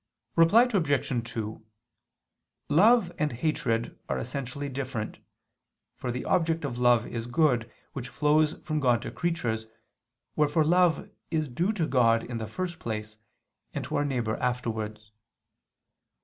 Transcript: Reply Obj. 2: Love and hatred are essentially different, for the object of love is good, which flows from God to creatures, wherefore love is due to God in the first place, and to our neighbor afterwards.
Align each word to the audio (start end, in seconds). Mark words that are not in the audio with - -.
Reply 0.35 0.63
Obj. 0.63 1.29
2: 1.31 1.63
Love 2.69 3.11
and 3.19 3.33
hatred 3.33 3.99
are 4.09 4.17
essentially 4.17 4.67
different, 4.67 5.19
for 5.95 6.11
the 6.11 6.25
object 6.25 6.65
of 6.65 6.79
love 6.79 7.05
is 7.05 7.27
good, 7.27 7.71
which 7.93 8.09
flows 8.09 8.53
from 8.63 8.79
God 8.79 9.03
to 9.03 9.11
creatures, 9.11 9.67
wherefore 10.35 10.63
love 10.65 11.11
is 11.29 11.47
due 11.47 11.71
to 11.73 11.85
God 11.85 12.23
in 12.23 12.39
the 12.39 12.47
first 12.47 12.79
place, 12.79 13.19
and 13.75 13.85
to 13.85 13.95
our 13.95 14.03
neighbor 14.05 14.37
afterwards. 14.37 15.11